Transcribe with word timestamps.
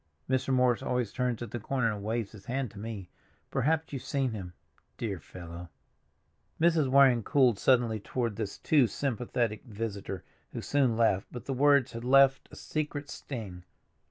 Mr. 0.27 0.51
Morris 0.51 0.81
always 0.81 1.13
turns 1.13 1.43
at 1.43 1.51
the 1.51 1.59
corner 1.59 1.93
and 1.93 2.03
waves 2.03 2.31
his 2.31 2.45
hand 2.47 2.71
to 2.71 2.79
me; 2.79 3.07
perhaps 3.51 3.93
you've 3.93 4.01
seen 4.01 4.31
him—dear 4.31 5.19
fellow!" 5.19 5.69
Mrs. 6.59 6.89
Waring 6.89 7.21
cooled 7.21 7.59
suddenly 7.59 7.99
toward 7.99 8.35
this 8.35 8.57
too 8.57 8.87
sympathetic 8.87 9.63
visitor, 9.63 10.23
who 10.53 10.61
soon 10.63 10.97
left, 10.97 11.27
but 11.31 11.45
the 11.45 11.53
words 11.53 11.91
had 11.91 12.03
left 12.03 12.49
a 12.51 12.55
secret 12.55 13.11
sting. 13.11 13.63